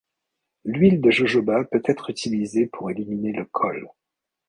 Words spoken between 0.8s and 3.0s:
de jojoba peut être utilisée pour